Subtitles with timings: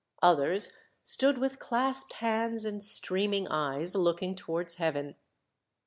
[0.23, 0.73] Others
[1.03, 5.13] stood with clasped hands, and streaming eyes, looking towards heaven.